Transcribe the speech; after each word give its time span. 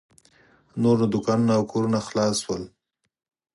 نور 0.81 0.97
نو 1.01 1.05
دوکانونه 1.13 1.53
او 1.57 1.63
کورونه 1.71 1.99
خلاص 2.07 2.35
شول. 2.43 2.63